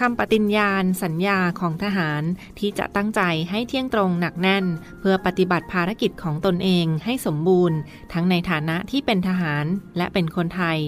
[0.10, 2.22] ำปฏิญญาณสัญญาของทหาร
[2.58, 4.64] ที่จะตั้งใจให้เที่ยงตรงหนักแน่น
[5.00, 7.78] เพื่อปฏิบัติภารกิจของตนเองให้สมบูรณ์
[8.12, 9.64] ทั้งในฐานะที่เป็นทหาร
[9.96, 10.78] และเป็นคนไทย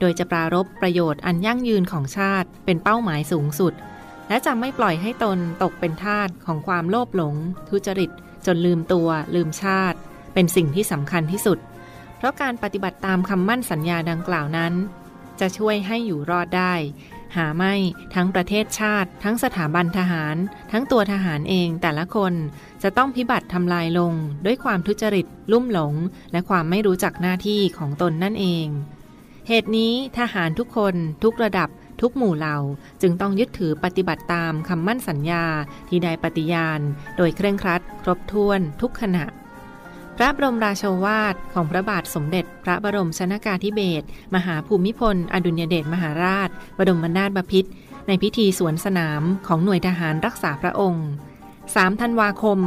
[0.00, 3.72] โดยจะปรารบประโยชน์อันยั่งยืนของชาติ เป็นเป้าหมายสูงสุด
[4.28, 7.34] และจะไม่ปล่อยให้ตนตกเป็นทาสของความโลภหลง
[7.68, 8.10] ทุจริต
[8.46, 9.98] จนลืมตัว ลืมชาติ
[10.34, 11.58] เป็นสิ่งที่สำคัญที่สุด
[12.16, 14.72] เพราะการปฏิบัติตามคำมั่นสัญญาดังกล่าวนั้น
[15.40, 16.74] จะช่วยให้อยู่รอดได้
[17.36, 17.74] หาไม่
[18.14, 20.36] ทั้งประเทศชาติ ทั้งสถาบันทหาร
[20.72, 22.32] ทั้งตัวทหารเองแต่ละคน
[22.82, 24.14] จะต้องพิบัติทำลายลง
[24.46, 25.94] ด้วยความทุจริต ลุ่มหลง
[26.32, 28.66] และความไม่รู้จักหน้าที่ของตนนั่นเอง
[29.48, 31.68] เหตุนี้ทหารทุกคนทุกระดับ
[32.00, 32.58] ทุกหมู่เหล่า
[33.02, 35.44] จึงต้องยึดถือปฏิบัติตามคำมั่นสัญญา
[35.88, 36.80] ที่ได้ปฏิญาณ
[37.16, 39.24] โดยเคร่งครัด ครบถ้วนทุกขณะ
[40.20, 47.70] ระบรมราโชวาทของพระบาทสมเด็จ พระบรมชนากาธิเบศรมหาภูมิพล อดุลยเดชมหาราช บรมนาถบพิตร
[48.06, 51.08] ในพิธีสวนสนามของหน่วยทหารรักษาพระองค์
[51.54, 52.58] 3 ธันวาคม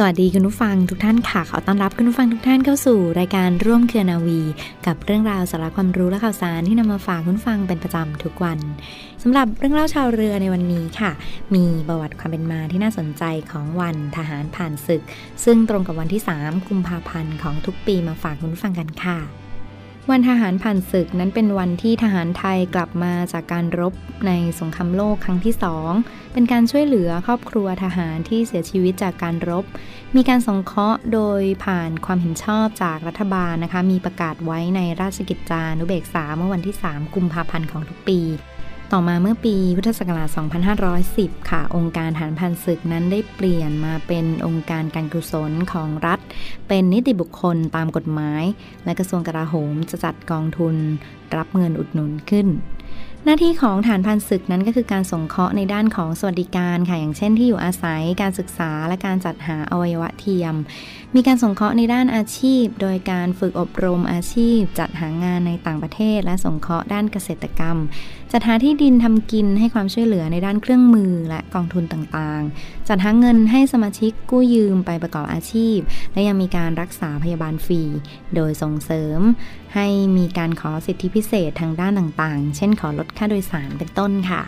[0.00, 4.40] สวัสดีคุณผู้ฟังทุกท่านค่ะ ขอต้อนรับคุณผู้ฟังทุกท่านเข้าสู่รายการร่วมเครือนาวี
[4.86, 8.58] กับเรื่องราวสาระความรู้และข่าวสารที่นำมาฝากคุณฟังเป็นประจำทุกวัน
[9.22, 11.10] สำหรับเรื่องเล่าชาวเรือในวันนี้ค่ะ
[11.54, 15.02] มีประวัติความเป็นมาที่น่าสนใจของวันทหารผ่านศึก
[15.44, 19.47] ซึ่งตรงกับวันที่ 3 กุมภาพันธ์ของทุกปีมาฝากคุณผู้ฟังกันค่ะ
[20.12, 23.94] วันทหารผ่านศึกนั้นเป็นวันที่ทหารไทยกลับมาจากการรบ
[24.26, 25.90] ในสงครามโลกครั้งที่สอง
[26.32, 29.64] เป็นการช่วยเหลือครอบครัวทหารที่เสียชีวิตจากการรบ
[30.16, 38.20] มีการสงเคราะห์โดยผ่านความเห็นชอบจากรัฐบาลนะคะ มีประกาศไว้ในราชกิจจานุเบกษาเมื่อวันที่ 3 กุมภาพันธ์ของทุกปี
[38.92, 40.28] ต่อมาเมื่อปีพุทธศักราช
[40.88, 46.20] 2510 ค่ะ องค์การฐานพันศึกนั้นได้เปลี่ยนมาเป็นองค์การการกุศลของรัฐ
[46.68, 48.42] เป็นนิติบุคคลตามกฎหมาย
[48.84, 50.76] และกระทรวงกลาโหมจะจัดกองทุน
[51.36, 52.46] รับเงินอุดหนุนขึ้น
[53.24, 60.54] หน้าที่ของฐานพันศึกนั้นก็คือการสงเคราะห์ในด้านของสวัสดิการค่ะ อย่างเช่นที่อยู่อาศัยการศึกษาและการจัดหาอวัยวะเทียม
[61.14, 67.76] มีการสงเคราะห์ในด้านอาชีพ โดยการฝึกอบรมอาชีพ จัดหางานในต่างประเทศ และสงเคราะห์ด้านเกษตรกรรม
[68.32, 75.76] จัดหาที่ดินทำกินให้ความช่วยเหลือในด้านเครื่องมือและกองทุนต่างๆ จัดหาเงินให้สมาชิกกู้ยืมไปประกอบอาชีพ
[76.12, 77.82] และยังมีการรักษาพยาบาลฟรี
[78.34, 79.20] โดยส่งเสริม
[79.74, 79.86] ให้
[80.16, 84.42] มีการขอสิทธิพิเศษทางด้านต่างๆ เช่นขอลดค่าโดยสารเป็นต้นค่ะ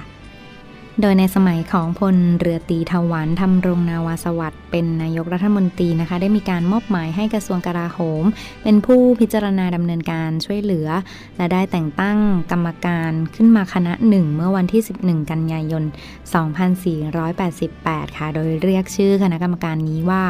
[1.00, 8.24] โดยในสมัยของพลเรือตีทวันทำรงนาวาสวัสดิ์เป็นนายกรัฐมนตรีนะคะ ได้มีการมอบหมายให้กระทรวงกลาโหม
[8.62, 10.88] เป็นผู้พิจารณาดำเนินการช่วยเหลือ
[11.36, 12.18] และได้แต่งตั้ง
[12.52, 15.84] กรรมการขึ้นมาคณะหนึ่งเมื่อวันที่ 11 กันยายน
[16.80, 20.24] 2488 ค่ะ โดยเรียกชื่อคณะกรรมการนี้ว่า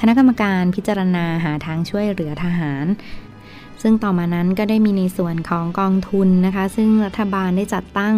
[0.00, 2.86] คณะกรรมการพิจารณาหาทางช่วยเหลือทหาร
[3.82, 8.16] ซึ่งต่อมานั้นก็ได้มีในส่วนของกองทุนนะคะ ซึ่งรัฐบาลได้จัดตั้ง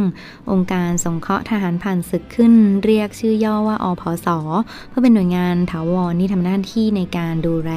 [0.50, 2.52] องค์การสงเคราะห์ทหารผ่านศึกขึ้น
[2.84, 4.28] เรียกชื่อย่อว่าอพส
[4.88, 7.72] เพื่อเป็นหน่วยงานถาวรที่ทำหน้าที่ในการดูแล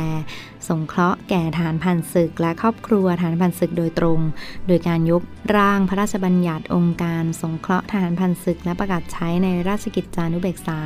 [0.67, 4.19] สงเคราะห์แก่ฐานผ่านศึก และครอบครัวฐานผ่านศึกโดยตรง
[4.67, 5.21] โดยการยก
[5.55, 10.79] ร่างพระราชบัญญัติองค์การสงเคราะห์ทหารผ่านศึก และประกาศใช้ในราชกิจจานุเบกษา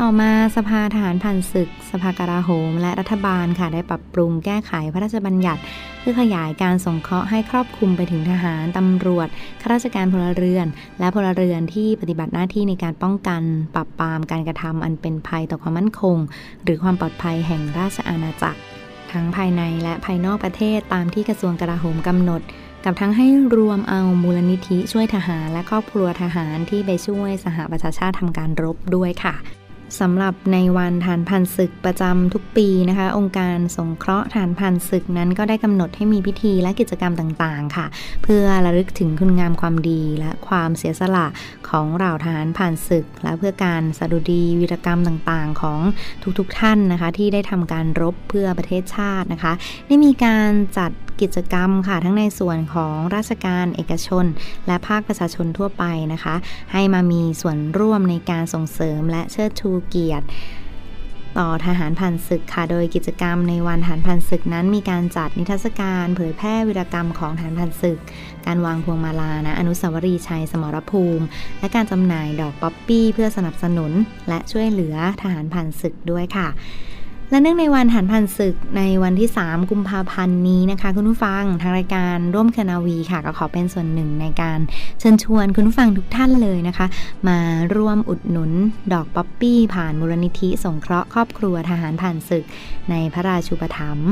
[0.00, 5.60] ต่อมาสภาทหารผ่านศึก สภากลาโหม และรัฐบาลค่ะได้ปรับปรุงแก้ไขพระราชบัญญัติ
[6.00, 9.28] เพื่อขยายการสงเคราะห์ให้ครอบคลุมไปถึงทหาร ตำรวจ
[9.60, 10.66] ข้าราชการพลเรือน
[10.98, 13.42] และพลเรือนที่ปฏิบัติหน้าที่ในการป้องกัน
[13.74, 16.16] ปราบปรามการกระทำอันเป็นภัยต่อความมั่นคง
[16.64, 18.60] หรือความปลอดภัยแห่งราชอาณาจักร
[19.12, 22.42] ทั้งภายในและภายนอกประเทศตามที่กระทรวงกลาโหมกำหนด
[22.84, 23.26] กับทั้งให้
[23.56, 29.36] รวมเอามูลนิธิช่วยทหาร และครอบครัวทหารที่ไปช่วยสหประชาชาติทำการรบด้วยค่ะ
[30.00, 37.86] สำหรับในวันฐานพันศึกประจำทุกปีนะคะ องค์การสงเคราะห์ฐานพันศึกนั้นก็ได้กำหนดให้มีพิธีและกิจกรรมต่างๆ ค่ะ
[38.22, 41.26] เพื่อระลึกถึงคุณงามความดีและความเสียสละ
[41.68, 45.80] ของเหล่าทหารผ่านศึก และเพื่อการสดุดีวีรกรรมต่างๆ ของ
[46.38, 49.52] ทุกๆท่านนะคะ ที่ได้ทำการรบเพื่อประเทศชาตินะคะ
[49.86, 50.92] ได้มีการจัด
[51.22, 54.24] กิจกรรมค่ะทั้งในส่วนของราชการเอกชน
[54.66, 56.34] และภาคประชาชนทั่วไปนะคะ
[56.72, 60.26] ให้มามีส่วนร่วมในการส่งเสริมและเชิดชูเกียรติ
[61.38, 67.98] ต่อทหารผ่านศึกค่ะ โดยกิจกรรมในวันทหารผ่านศึกนั้นมีการจัดนิทรรศการ เผยแพร่วีรกรรมของทหารผ่านศึก
[68.46, 71.24] การวางพวงมาลา ณ อนุสาวรีย์ชัยสมรภูมิ
[71.60, 73.92] และการจำหน่ายดอกป๊อปปี้เพื่อสนับสนุน
[74.28, 76.48] และช่วยเหลือทหารผ่านศึกด้วยค่ะ
[77.30, 84.58] และเนื่องในวันทหารผ่านศึกในวันที่ 3 กุมภาพันธ์นี้นะคะ คุณผู้ฟังทางรายการร่วมเครือนาวีค่ะ ก็ขอเป็นส่วนหนึ่งในการ
[84.98, 86.86] เชิญชวนคุณผู้ฟังทุกท่านเลยนะคะ
[87.28, 87.38] มา
[87.76, 88.50] ร่วมอุดหนุน
[88.92, 92.44] ดอกป๊อปปี้ ผ่านมูลนิธิสงเคราะห์ครอบครัวทหารผ่านศึก
[92.90, 94.10] ในพระราชูปถัมภ์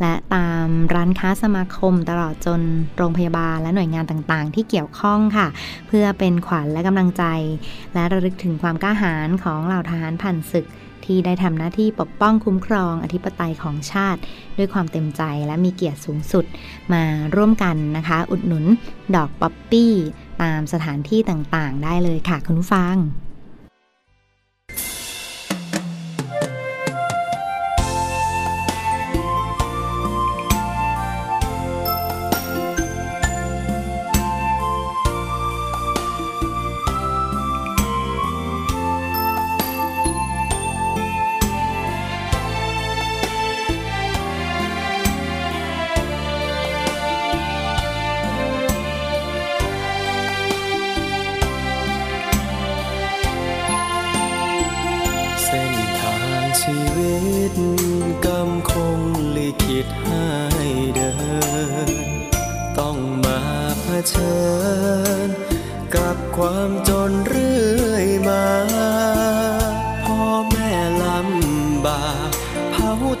[0.00, 2.60] และตามร้านค้าสมาคมตลอดจน
[2.96, 5.48] โรงพยาบาลและหน่วยงานต่างๆ ที่เกี่ยวข้องค่ะ
[5.88, 7.24] เพื่อเป็นขวัญและกำลังใจ
[7.94, 10.66] และระลึกถึงความกล้าหาญของเหล่าทหารผ่านศึก
[11.06, 14.20] ที่ได้ทำหน้าที่ปกป้องคุ้มครองอธิปไตยของชาติ
[14.58, 16.44] ด้วยความเต็มใจและมีเกียรติสูงสุด
[16.92, 17.02] มา
[17.36, 18.64] ร่วมกันนะคะ อุดหนุน
[19.14, 19.92] ดอกป๊อปปี้
[20.42, 22.96] ตามสถานที่ต่างๆ ได้เลยค่ะคุณผู้ฟัง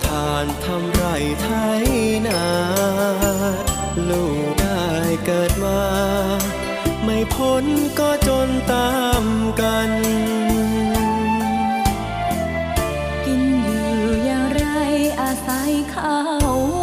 [0.06, 1.04] ทานทำไร
[1.42, 1.48] ไท
[1.82, 1.86] ย
[2.26, 2.44] นา
[4.08, 4.86] ลูกได้
[5.26, 5.80] เกิดมา
[7.04, 7.64] ไม่พ้น
[7.98, 9.24] ก็จนตาม
[9.60, 9.90] กัน
[13.24, 13.88] กินอยู่
[14.26, 14.62] อย่างไร
[15.20, 16.18] อาศัยข้า
[16.54, 16.81] ว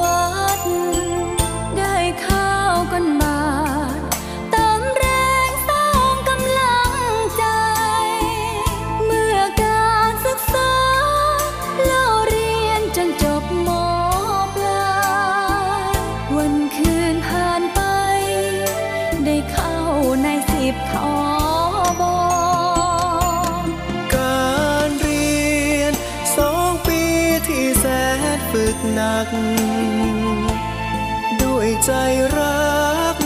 [31.41, 31.91] ด้วยใจ
[32.37, 32.69] รั
[33.15, 33.17] ก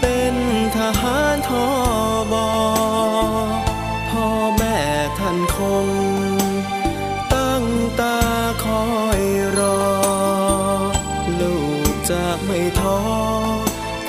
[0.00, 0.34] เป็น
[0.76, 1.68] ทหารทอ
[2.32, 2.48] บอ
[4.10, 4.78] พ่อแม่
[5.18, 5.88] ท่านคง
[7.34, 7.64] ตั้ง
[8.00, 8.20] ตา
[8.64, 8.84] คอ
[9.20, 9.22] ย
[9.58, 9.80] รอ
[11.40, 11.56] ลู
[11.88, 13.00] กจะไม่ท้อ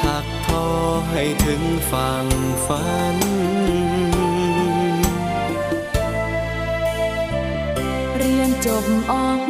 [0.01, 0.65] ถักทอ
[1.09, 2.25] ให้ถึงฝั่ง
[2.65, 2.85] ฝั
[3.15, 3.17] น
[8.17, 9.40] เรียนจบออก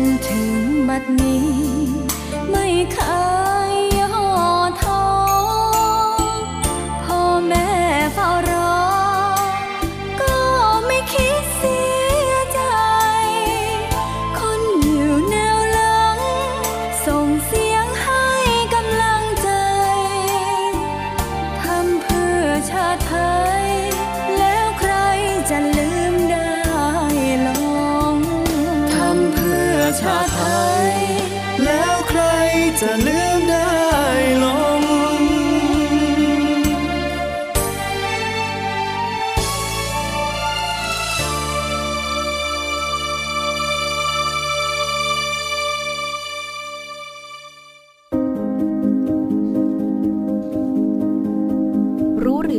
[0.00, 0.50] นถึง
[0.88, 1.46] บัดนี้
[2.50, 2.98] ไม่เค
[3.50, 3.51] ย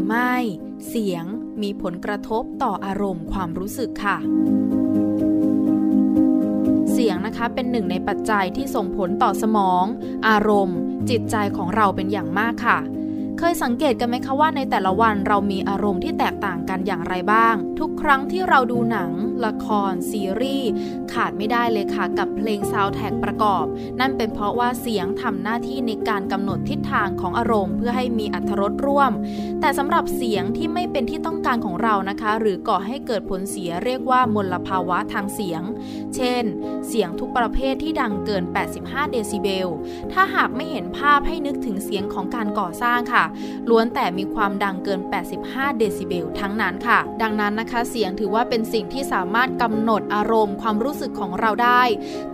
[0.04, 0.40] รือไม่
[0.90, 1.26] เสียง
[1.62, 4.18] มีผลกระทบต่ออารมณ์ความรู้สึกค่ะ
[6.92, 9.86] เสียงนะคะเป็นหนึ่งในปัจจัยที่ส่งผลต่อสมอง
[10.28, 10.80] อารมณ์
[11.10, 12.80] จิตใจของเราเป็นอย่างมากค่ะ
[13.40, 19.12] เคยสังเกตกันไหมคะว่าในแต่ละวันเรามีอารมณ์ที่แตกต่างกันอย่างไรบ้าง ทุกครั้งที่เราดูหนัง
[19.46, 20.70] ละคร ซีรีส์
[21.14, 23.66] ขาดไม่ได้เลยค่ะกับเพลงซาวแท็กประกอบ
[24.00, 29.12] นั่นเป็นเพราะว่าเสียงทำหน้าที่ในการกำหนดทิศทางของอารมณ์ เพื่อให้มีอัธรสร่วม
[29.62, 35.62] แต่สำหรับเสียงที่ไม่เป็นที่ต้องการของเรานะคะ หรือก่อให้เกิดผลเสียเรียกว่ามลภาวะทางเสียง
[36.16, 36.44] เช่น
[36.88, 38.44] เสียงทุกประเภทที่ดังเกิน
[38.78, 39.68] 85 เดซิเบล
[40.14, 43.24] ถ้าหากไม่เห็นภาพให้นึกถึงเสียงของการก่อสร้างค่ะ
[43.70, 45.02] ล้วนแต่มีความดังเกิน
[45.40, 51.82] 85 เดซิเบลทั้งนั้นค่ะ ดังนั้นนะคะเสียงถือว่าเป็นสิ่งที่สามารถกำหนดอารมณ์ความรู้สึกของเราได้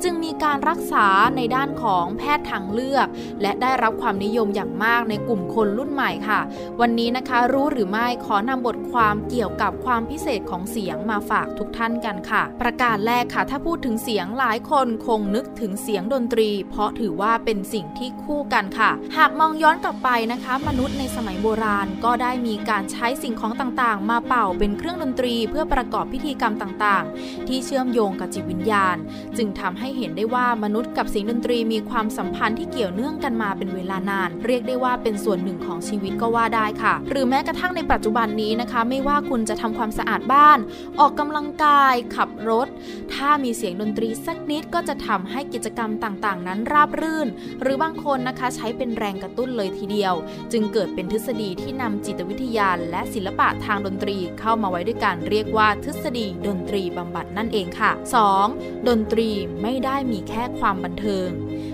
[0.04, 3.08] จึงมีการรักษาในด้านของแพทย์ทางเลือก
[3.42, 6.40] และได้รับความนิยมอย่างมากในกลุ่มคนรุ่นใหม่ค่ะ
[6.82, 28.98] วันนี้นะคะรู้หรือไม่ขอนำบทความเกี่ยวกับความพิเศษของเสียงมาฝากทุกท่านกันค่ะ ประการแรกค่ะ ถ้าพูดถึงเสียงหลายคนคงนึกถึงเสียงดนตรี เพราะถือว่าเป็นสิ่งที่คู่กันค่ะ หากมองย้อนกลับไปนะคะ มนุษย์ในสมัยโบราณก็ได้มีการใช้สิ่งของต่างๆ มาเป่าเป็นเครื่องดนตรีเพื่อประกอบพิธีกรรมต่างๆ ที่เชื่อมโยงกับจิตวิญญาณ
[29.38, 40.60] จึงทำให้เห็นได้ว่ามนุษย์กับเสียงดนตรีมีความสัมพันธ์ที่เกี่ยวเนื่องกันมาเป็นเวลานาน เรียกได้ว่าเป็นส่วนหนึ่งของชีวิตก็ว่าได้ค่ะ หรือแม้กระทั่งในปัจจุบันนี้นะคะ ไม่ว่าคุณจะทำความสะอาดบ้าน
[41.00, 42.68] ออกกำลังกาย ขับรถ
[43.14, 47.28] ถ้ามีเสียงดนตรีสักนิดก็จะทำให้กิจกรรมต่างๆ นั้นราบรื่น
[47.62, 50.16] หรือบางคนนะคะใช้เป็นแรงกระตุ้นเลยทีเดียว
[50.52, 57.92] จึงเกิดเป็นทฤษฎีที่นำจิตวิทยาและศิลปะทางดนตรีเข้ามาไว้ด้วยการเรียกว่าทฤษฎีดนตรีบำบัดนั่นเองค่ะ
[58.40, 58.88] 2.
[58.88, 59.30] ดนตรี
[59.62, 61.30] ไม่ได้มีแค่ความบันเทิง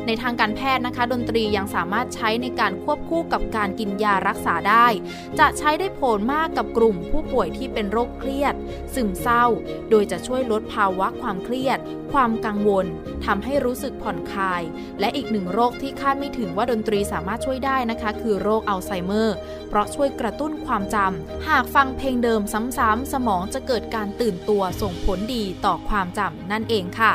[0.07, 4.87] ในทางการแพทย์นะคะ ดนตรียังสามารถใช้ในการควบคู่กับการกินยารักษาได้
[5.39, 8.55] จะใช้ได้ผลมากกับกลุ่มผู้ป่วยที่เป็นโรคเครียด
[8.93, 9.45] ซึมเศร้า
[9.89, 11.79] โดยจะช่วยลดภาวะความเครียด
[12.13, 12.85] ความกังวล
[13.25, 14.61] ทำให้รู้สึกผ่อนคลาย
[14.99, 19.35] และอีกหนึ่งโรคที่คาดไม่ถึงว่าดนตรีสามารถช่วยได้นะคะ คือโรคอัลไซเมอร์
[19.69, 22.41] เพราะช่วยกระตุ้นความจำ หากฟังเพลงเดิม
[22.77, 27.13] ซ้ำๆสมองจะเกิดการตื่นตัวส่งผลดีต่อความจำนั่นเองค่ะ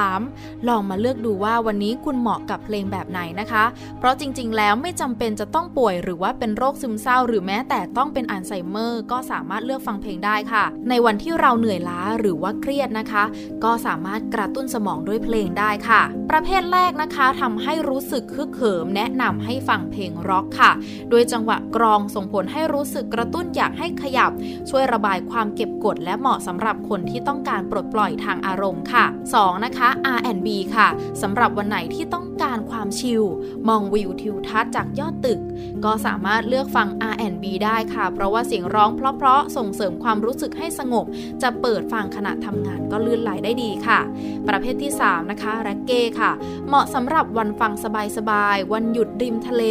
[0.00, 0.68] 3.
[0.68, 3.64] ลองมาเลือกดูว่าวันนี้คุณเหมาะกับเพลงแบบไหนนะคะ
[3.98, 13.24] เพราะจริงๆ แล้วไม่จำเป็นจะต้องป่วยหรือว่าเป็นโรคซึมเศร้า หรือแม้แต่ต้องเป็นอัลไซเมอร์ ก็สามารถเลือกฟังเพลงได้ค่ะ ในวันที่เราเหนื่อยล้าหรือว่าเครียดนะคะ
[13.64, 20.72] ก็สามารถกระตุ้นสมองด้วยเพลงได้ค่ะ ประเภทแรกนะคะทำให้รู้สึกคึกเขิม แนะนำให้ฟังเพลงร็อกค่ะ
[21.10, 24.32] โดยจังหวะกรองส่งผลให้รู้สึกกระตุ้นอยากให้ขยับ
[24.70, 29.61] ช่วยระบายความเก็บกด และเหมาะสำหรับคนที่ต้องการปลดปล่อยทางอารมณ์ค่ะ 2.
[29.64, 30.88] นะคะ R&B ค่ะ
[31.22, 33.22] สำหรับวันไหนที่ต้อง การความชิล
[33.68, 35.40] มองวิวทิวทัศน์จากยอดตึก
[35.84, 41.06] ก็สามารถเลือกฟัง R&B ได้ค่ะ เพราะว่าเสียงร้องเพราะๆส่งเสริมความรู้สึกให้สงบ
[41.42, 44.00] จะเปิดฟังขณะทำงานก็ลื่นไหลได้ดีค่ะ
[44.48, 46.32] ประเภทที่ 3 นะคะแร็กเก้ค่ะ
[46.68, 47.72] เหมาะสำหรับวันฟัง
[48.16, 49.64] สบายๆ วันหยุดริมทะเล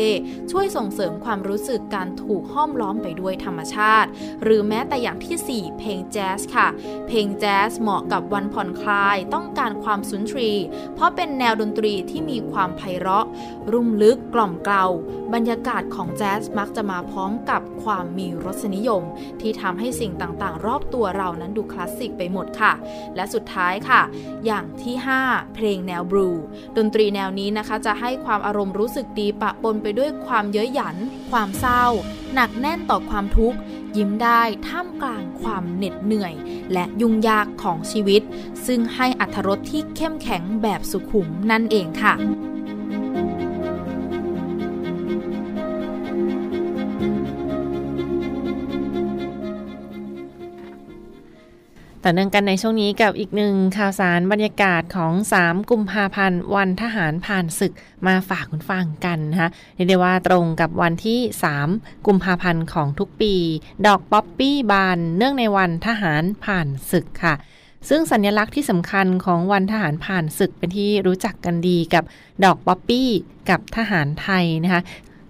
[0.52, 4.10] ช่วยส่งเสริมความรู้สึกการถูกห้อมล้อมไปด้วยธรรมชาติ
[4.44, 6.68] หรือแม้แต่อย่างที่ 4 เพลงแจ๊สค่ะ
[7.08, 10.52] เพลงแจ๊สเหมาะกับวันผ่อนคลาย ต้องการความสุนทรี
[10.96, 13.26] เพราะเป็นแนวดนตรีที่มีความไพเราะ
[13.72, 14.86] รุ่มลึกกล่อมเกลา
[15.34, 19.04] บรรยากาศของแจ๊สมักจะมาพร้อมกับความมีรสนิยม
[19.42, 22.74] ที่ทำให้สิ่งต่างๆ รอบตัวเรานั้นดูคลาสสิกไปหมดค่ะ
[23.16, 24.02] และสุดท้ายค่ะ
[24.46, 26.30] อย่างที่ 5 เพลงแนวบลู
[26.78, 30.96] ดนตรีแนวนี้นะคะ จะให้ความอารมณ์รู้สึกดีปะปนไปด้วยความเย้ยหยัน
[31.32, 31.86] ความเศร้า
[32.34, 33.58] หนักแน่นต่อความทุกข์
[33.98, 36.34] ยิ้มได้ท่ามกลางความเหน็ดเหนื่อย
[36.74, 38.22] และยุ่งยากของชีวิต
[38.66, 42.14] ซึ่งให้อัธรสที่เข้มแข็งแบบสุขุมนั่นเองค่ะ
[52.06, 57.74] ต่อเนื่องกันในช่วงนี้กับอีกหนึ่งข่าวสารบรรยากาศของ 3 กุมภาพันธ์วันทหารผ่านศึก
[58.08, 61.20] มาฝากคุณฟังกันนะคะเรียกได้ว่าตรงกับวันที่
[61.64, 63.34] 3 กุมภาพันธ์ของทุกปี
[63.88, 67.36] ดอกป๊อปปี้บาน เนื่องในวันทหารผ่านศึกค่ะ
[67.90, 72.04] ซึ่งสัญลักษณ์ที่สำคัญของวันทหารผ่านศึกเป็นที่รู้จักกันดีกับ
[72.44, 73.10] ดอกป๊อปปี้
[73.50, 74.82] กับทหารไทยนะคะ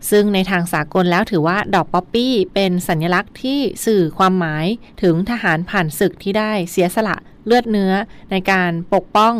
[0.09, 4.65] ซึ่งในทางสากลแล้วถือว่าดอกป๊อปปี้เป็นสัญลักษณ์ที่สื่อความหมาย
[5.01, 7.93] ถึงทหารผ่านศึกที่ได้เสียสละเลือดเนื้อ
[8.31, 9.33] ในการปกป้อง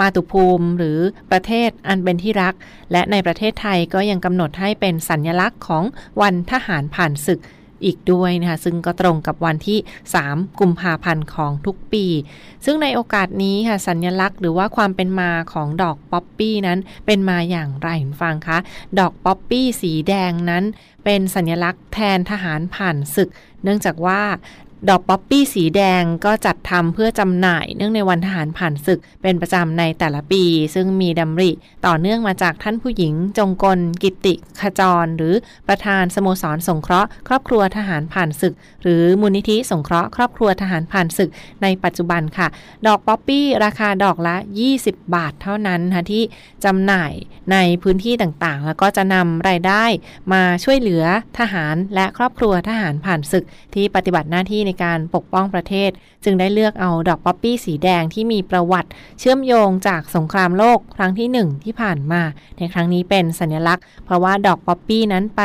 [0.00, 0.98] มาตุภูมิ หรือ
[1.30, 2.54] ประเทศอันเป็นที่รัก
[2.92, 5.84] และในประเทศไทยก็ยังกำหนดให้เป็นสัญลักษณ์ของ
[6.20, 7.40] วันทหารผ่านศึก
[7.84, 9.78] อีกด้วยนะคะซึ่งก็ตรงกับวันที่
[10.18, 12.06] 3 กุมภาพันธ์ของทุกปี
[12.64, 17.88] ซึ่งในโอกาสนี้ค่ะสัญลักษณ์หรือว่าความเป็นมาของดอกป๊อปปี้นั้นเป็นมาอย่างไร
[18.22, 18.58] ฟังคะ
[18.98, 20.64] ดอกป๊อปปี้สีแดงนั้น
[21.04, 23.28] เป็นสัญลักษณ์แทนทหารผ่านศึก
[23.62, 24.22] เนื่องจากว่า
[24.88, 30.42] ดอกป๊อปปี้สีแดงก็จัดทำเพื่อจำหน่าย เนื่องในวันทหารผ่านศึกเป็นประจำในแต่ละปี
[30.74, 31.50] ซึ่งมีดำริ
[31.86, 35.34] ต่อเนื่องมาจากท่านผู้หญิง จงกล กิตติขจร หรือ
[35.68, 41.30] ประธานสโมสรสงเคราะห์ ครอบครัวทหารผ่านศึก หรือมูลนิธิสงเคราะห์ครอบครัวทหารผ่านศึก
[41.62, 42.48] ในปัจจุบันค่ะ
[42.86, 44.36] ดอกป๊อปปี้ราคาดอกละ
[44.76, 46.22] 20 บาทเท่านั้นค่ะที่
[46.64, 47.12] จำหน่าย
[47.52, 49.84] ในพื้นที่ต่างๆ แล้วก็จะนำรายได้
[50.32, 51.04] มาช่วยเหลือ
[51.38, 55.90] ทหารและครอบครัวทหารผ่านศึกที่ปฏิบัติหน้าที่ในการปกป้องประเทศ
[56.24, 62.22] จึงได้เลือกเอาดอกป๊อปปี้สีแดงที่มีประวัติเชื่อมโยงจากสงครามโลกครั้งที่ 1 ที่ผ่านมา
[62.58, 65.42] ในครั้งนี้เป็นสัญลักษณ์ เพราะว่าดอกป๊อปปี้นั้นไป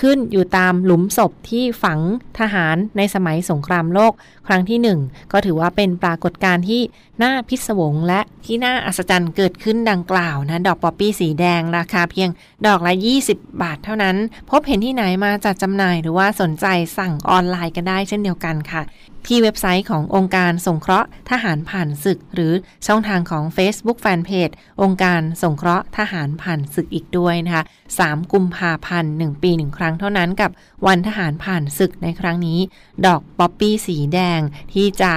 [0.00, 2.00] ขึ้นอยู่ตามหลุมศพที่ฝัง
[2.38, 4.12] ทหารในสมัยสงครามโลก
[4.46, 6.82] ครั้งที่ 1 ก็ถือว่าเป็นปรากฏการณ์ที่
[7.22, 12.28] น่าพิศวงและที่น่าอัศจรรย์เกิดขึ้นดังกล่าวนะดอกป๊อปปี้สีแดงราคาเพียง
[12.66, 12.92] ดอกละ
[13.26, 14.16] 20 บาทเท่านั้น
[14.50, 16.66] พบเห็นที่ไหนมาจัดจำหน่ายหรือว่าสนใจ
[16.98, 18.82] สั่งออนไลน์กันได้เช่นเดียวกันค่ะ
[19.26, 22.52] ที่เว็บไซต์ขององค์การสงเคราะห์ทหารผ่านศึก หรือ
[22.86, 27.64] ช่องทางของ Facebook Fanpage องค์การสงเคราะห์ทหารผ่านศึกอีกด้วยนะคะ
[27.98, 30.50] 3กุมภาพันธ์1ปีหนึ่งครั้งเท่านั้นกับ
[30.86, 32.60] วันทหารผ่านศึกในครั้งนี้
[33.06, 34.40] ดอกป๊อปปี้สีแดง
[34.74, 35.12] ที่จะ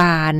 [0.00, 0.36] บาน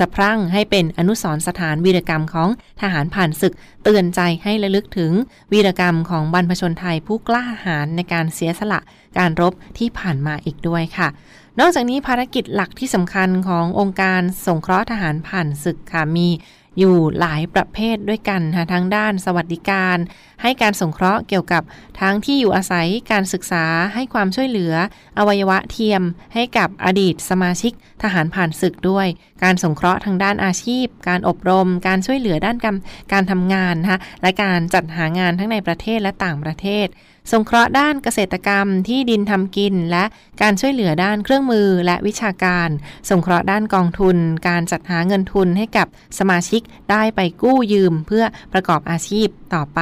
[0.00, 2.48] สะพรั่งให้เป็นอนุสรณ์สถานวีรกรรมของ
[2.80, 5.12] ทหารผ่านศึก เตือนใจให้ระลึกถึง
[5.52, 8.80] วีรกรรมของบรรพชนไทยผู้กล้าหาญในการเสียสละ
[9.18, 11.08] การรบที่ผ่านมาอีกด้วยค่ะ
[11.60, 16.28] นอกจากนี้ภารกิจหลักที่สำคัญขององค์การสงเคราะห์ทหารผ่านศึกค่ะมี
[16.78, 19.96] อยู่หลายประเภทด้วยกันค่ะทั้งด้านสวัสดิการ
[20.42, 21.62] ให้การสงเคราะห์เกี่ยวกับ
[22.00, 24.72] ทั้งที่อยู่อาศัยการศึกษาให้ความช่วยเหลือ
[25.18, 26.02] อวัยวะเทียม
[26.34, 29.06] ให้กับอดีตสมาชิกทหารผ่านศึกด้วย
[29.42, 32.76] การสงเคราะห์ทางด้านอาชีพ การอบรม การช่วยเหลือด้านการ
[33.12, 36.88] การทำงานนะคะและการจัดหางานทั้งในประเทศและต่างประเทศ
[37.32, 40.04] สงเคราะห์ด้านเกษตรกรรมที่ดินทำกิน และ
[40.42, 42.68] การช่วยเหลือด้านเครื่องมือและวิชาการ
[43.10, 44.16] สงเคราะห์ด้านกองทุน
[44.48, 45.86] การจัดหาเงินทุนให้กับ
[46.18, 49.80] สมาชิกได้ไปกู้ยืมเพื่อประกอบอาชีพต่อไป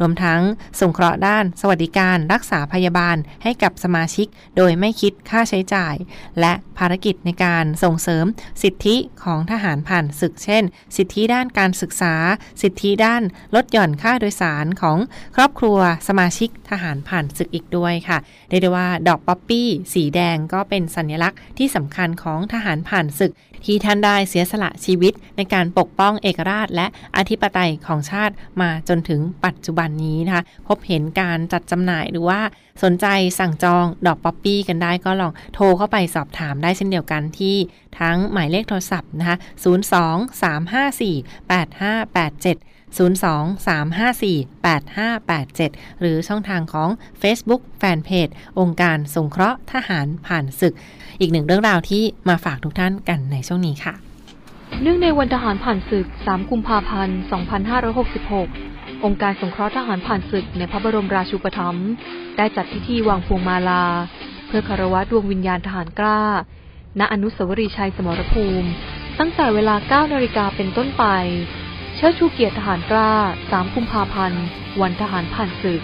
[0.00, 0.40] รวมทั้ง
[0.80, 5.94] สงเคราะห์ด้าน สวัสดิการรักษาพยาบาลให้กับสมาชิก โดยไม่คิดค่าใช้จ่าย
[6.40, 8.24] และภารกิจในการส่งเสริม
[8.62, 10.64] สิทธิของทหารผ่านศึกเช่น
[10.96, 12.14] สิทธิด้านการศึกษา
[12.62, 13.22] สิทธิด้าน
[13.54, 14.98] ลดหย่อนค่าโดยสารของ
[15.36, 23.32] ครอบครัวสมาชิกทหารผ่านศึกอีกด้วยค่ะเรียกได้ว่าดอกป๊อปปี้สีแดงก็เป็นสัญลักษณ์ที่สำคัญของทหารผ่านศึก
[23.64, 32.40] ที่ท่านได้เสียสละชีวิตในการปกป้องเอกราชและอธิปไตยของชาติมาจนถึงปัจจุบันนี้นะคะ พบเห็นการจัดจำหน่ายหรือว่า
[32.82, 33.06] สนใจ
[33.38, 37.56] สั่งจองดอกป๊อปปี้กันได้ก็ลองโทรเข้าไปสอบถามได้เช่นเดียวกันที่
[38.00, 42.58] ทั้งหมายเลขโทรศัพท์นะคะ 02-354-8587
[42.98, 46.88] 02-354-8587 หรือช่องทางของ
[47.22, 50.74] Facebook Fanpage องค์การสงเคราะห์ทหารผ่านศึก
[51.20, 53.94] อีกหนึ่งเรื่องราวที่มาฝากทุกท่านกันในช่วงนี้ค่ะ
[54.82, 57.18] เนื่องในวันทหารผ่านศึก 3 กุมภาพันธ์
[57.94, 58.73] 2566
[59.04, 61.88] องค์การสงเคราะห์ทหารผ่านศึกในพระบรมราชูปถัมภ์
[62.36, 63.84] ได้จัดพิธีวางพวงมาลา
[64.46, 66.20] เพื่อคารวะดวงวิญญาณทหารกล้า
[67.00, 68.68] ณอนุสาวรีย์ชัยสมรภูมิ
[69.18, 69.74] ตั้งแต่เวลา
[70.06, 71.04] 9 นาฬิกาเป็นต้นไป
[71.96, 73.10] เชิดชูเกียรติทหารกล้า
[73.42, 74.42] 3 กุมภาพันธ์
[74.80, 75.82] วันทหารผ่านศึก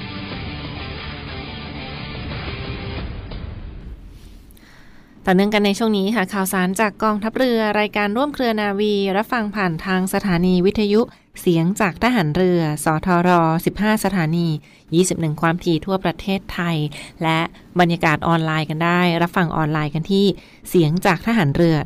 [5.26, 11.00] ต่อเนื่องกันในช่วงนี้ค่ะข่าวสารจากกองทัพเรือรายการร่วมเครือนาวี รับฟังผ่านทางสถานีวิทยุ
[11.40, 13.30] เสียงจากทหารเรือ สทร
[13.70, 14.48] 15 สถานี
[14.94, 16.76] 21 ความถี่ทั่วประเทศไทย
[17.22, 17.38] และ
[17.80, 20.26] บรรยากาศออนไลน์กันได้ รับฟังออนไลน์กันที่
[20.68, 21.76] เสียงจากทหารเรือ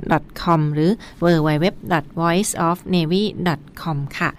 [0.43, 0.91] .com หรือ
[1.25, 4.31] www.voiceofnavy.com ค่ะ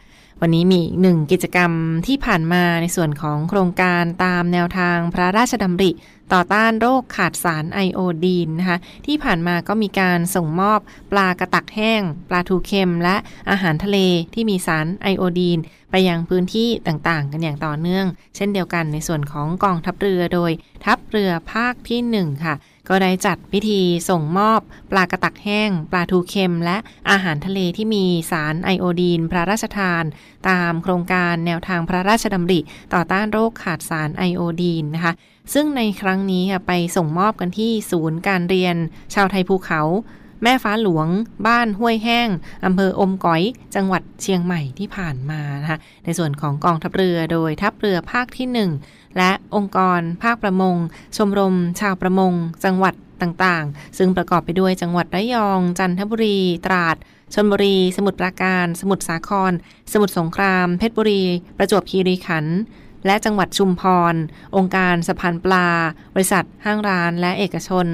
[0.42, 1.72] วันนี้มีหนึ่งกิจกรรม
[2.08, 5.92] ที่ผ่านมาในส่วนของโครงการตามแนวทางพระราชดำริ
[6.34, 10.80] ต่อต้านโรคขาดสารไอโอดีนนะคะที่ผ่านมาก็มีการส่งมอบ
[11.12, 13.16] ปลากระตักแห้ง ปลาทูเค็ม และ
[13.50, 13.98] อาหารทะเล
[14.34, 15.60] ที่มีสารไอโอดีน
[15.92, 20.52] ไปยังพื้นที่ต่างๆ กันอย่างต่อเนื่อง เช่นเดียวกันในส่วนของกองทัพเรือโดย
[20.86, 22.56] ทัพเรือภาคที่ 1 ค่ะ
[22.90, 26.78] ก็ได้จัดพิธีส่งมอบปลากระตักแห้ง ปลาทูเค็ม และ
[27.10, 30.04] อาหารทะเลที่มีสารไอโอดีน พระราชทาน
[30.50, 32.60] ตามโครงการแนวทางพระราชดำริ
[32.94, 35.14] ต่อต้านโรคขาดสารไอโอดีนนะคะ
[35.54, 38.76] ซึ่งในครั้งนี้ไปส่งมอบกันที่ศูนย์การเรียน
[39.14, 39.82] ชาวไทยภูเขา
[40.44, 41.08] แม่ฟ้าหลวง
[41.48, 42.30] บ้านห้วยแห้ง
[42.66, 43.42] อำเภออมก๋อย
[43.76, 48.48] จังหวัดเชียงใหม่ที่ผ่านมานะคะในส่วนของกองทัพเรือโดยทัพเรือภาคที่
[48.84, 50.76] 1 และองค์กรภาคประมง
[51.18, 52.34] ชมรม ชาวประมง
[52.66, 56.96] จังหวัดต่างๆ ซึ่งประกอบไปด้วยจังหวัดระยอง จันทบุรี ตราด
[57.34, 59.52] ชลบุรี สมุทรปราการ สมุทรสาคร
[59.92, 61.24] สมุทรสงคราม เพชรบุรี
[61.58, 62.58] ประจวบคีรีขันธ์
[63.06, 64.16] และจังหวัดชุมพร
[64.56, 65.68] องค์การสะพานปลา
[66.14, 67.86] บริษัทห้างร้านและเอกชน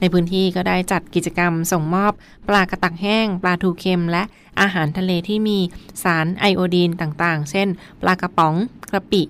[0.00, 2.12] ในพื้นที่ก็ได้จัดกิจกรรมส่งมอบ
[2.48, 4.22] ปลากระตักแห้ง ปลาทูเค็ม และ
[4.60, 5.58] อาหารทะเลที่มี
[6.02, 7.68] สารไอโอดีนต่างๆ เช่น
[8.02, 8.54] ปลากระป๋อง
[8.92, 9.22] กระปิ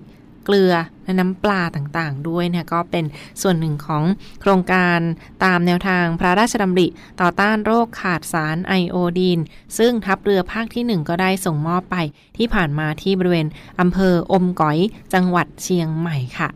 [0.45, 0.73] เกลือ
[1.03, 3.05] และน้ำปลาต่างๆ ด้วยนะก็เป็น
[3.41, 4.03] ส่วนหนึ่งของ
[4.41, 4.99] โครงการ
[5.43, 6.87] ตามแนวทางพระราชดำริ
[7.21, 9.39] ต่อต้านโรคขาดสารไอโอดีน
[9.77, 11.95] ซึ่งทัพเรือภาคที่ 1 ก็ได้ส่งมอบไป
[12.37, 13.47] ที่ผ่านมาที่บริเวณ
[13.79, 14.77] อำเภออมก๋อย
[15.13, 16.49] จังหวัดเชียงใหม่ค่ะ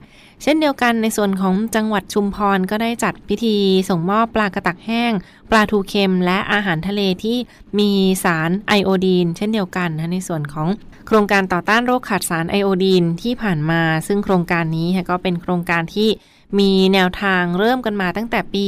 [0.43, 3.57] เช่นเดียวกันในส่วนของจังหวัดชุมพรก็ได้จัดพิธี
[3.89, 5.11] ส่งมอบปลากระตักแห้ง
[5.49, 7.37] ปลาทูเค็ม และอาหารทะเลที่
[7.79, 7.91] มี
[8.23, 10.67] สารไอโอดีน เช่นเดียวกันนะในส่วนของ
[11.07, 16.09] โครงการต่อต้านโรคขาดสารไอโอดีนที่ผ่านมา ซึ่งโครงการนี้ก็เป็นโครงการที่
[16.59, 18.65] มีแนวทางเริ่มกันมาตั้งแต่ปี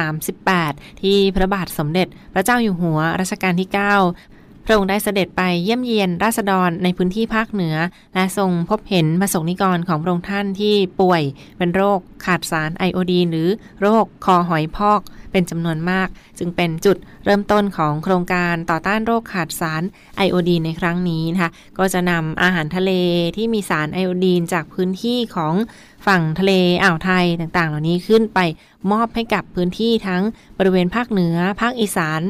[0.00, 3.68] 2538 ที่พระบาทสมเด็จพระเจ้าอยู่หัวรัชกาลที่
[4.02, 4.29] 9
[4.70, 7.76] ระองค์ได้เสด็จไปเยี่ยมเยียนราษฎรในพื้นที่ภาคเหนือ
[8.14, 11.22] และทรงพบเห็นประสงนิกรของพระองค์ท่านที่ป่วย
[11.58, 13.48] เป็นโรคขาดสารไอโอดีนหรือ
[13.80, 15.00] โรคคอหอยพอก
[15.32, 19.82] เป็นจำนวนมาก จึงเป็นจุดเริ่มต้นของโครงการต่อต้านโรคขาดสาร
[20.16, 22.92] ไอโอดีนในครั้งนี้นะคะก็จะนำอาหารทะเล
[23.36, 25.54] ที่มีสารไอโอดีนจากพื้นที่ของ
[26.06, 26.52] ฝั่งทะเล
[26.82, 28.38] อ่าวไทยต่างๆ เหล่านี้ขึ้นไป
[28.90, 30.22] มอบให้กับพื้นที่ทั้ง
[30.58, 32.22] บริเวณภาคเหนือ ภาคอีสาน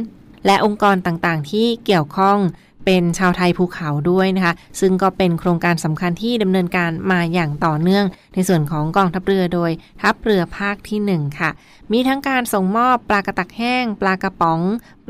[0.46, 2.38] และองค์กรต่างๆ ที่เกี่ยวข้อง
[2.85, 9.71] เป็นชาวไทยภูเขาด้วยนะคะ ซึ่งก็เป็นโครงการสำคัญที่ดำเนินการมาอย่างต่อเนื่อง ในส่วนของกองทัพเรือโดย
[10.03, 11.51] ทัพเรือภาคที่ 1 ค่ะ
[11.93, 14.61] มีทั้งการส่งมอบปลากระตักแห้ง ปลากระป๋อง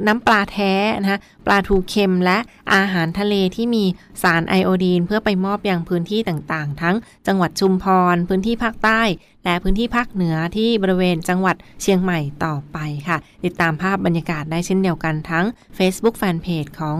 [0.07, 2.39] น้ำปลาแท้นะคะปลาทูเค็มและ
[2.75, 3.85] อาหารทะเลที่มี
[4.23, 9.03] สารไอโอดีน เพื่อไปมอบยังพื้นที่ต่างๆ ทั้งจังหวัดชุมพร พื้นที่ภาคใต้
[9.45, 12.79] และพื้นที่ภาคเหนือที่บริเวณจังหวัดเชียงใหม่ต่อไป
[13.09, 15.47] ค่ะ ติดตามภาพบรรยากาศได้เช่นเดียวกันทั้ง
[15.79, 16.99] Facebook Fanpage ของ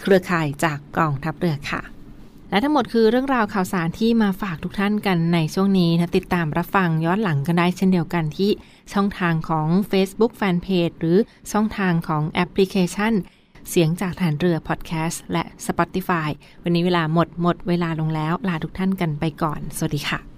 [0.00, 1.82] เครือข่ายจากกองทัพเรือค่ะ
[2.50, 8.50] และทั้งหมดคือเรื่องราวข่าวสารที่มาฝากทุกท่านกันในช่วงนี้นะติดตามรับฟังย้อนหลังกันได้เช่นเดียวกันที่
[8.92, 11.18] ช่องทางของ Facebook Fanpage หรือ
[11.52, 13.12] ช่องทางของแอปพลิเคชัน
[13.70, 16.28] เสียงจากฐานเรือพอดแคสต์และ Spotify
[16.62, 20.29] วันนี้เวลาหมดหมดเวลาลงแล้ว ลาทุกท่านกันไปก่อน สวัสดีค่ะ